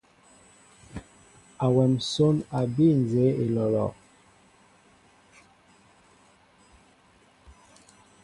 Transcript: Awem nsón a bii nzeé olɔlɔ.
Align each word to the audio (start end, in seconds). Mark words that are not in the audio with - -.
Awem 1.65 1.91
nsón 2.01 2.35
a 2.57 2.59
bii 2.73 2.93
nzeé 3.01 3.29
olɔlɔ. 3.43 3.85